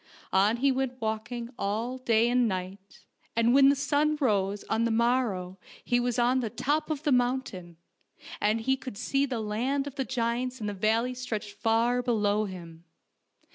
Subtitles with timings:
[0.33, 3.05] On he went walking all day and night,
[3.35, 6.81] and when the sun rose on the morrow he was on the 106 FAIRY TALES
[6.81, 7.77] top of the mountain,
[8.41, 12.45] and he could see the land of the giants in the valley stretched far below
[12.45, 12.83] him.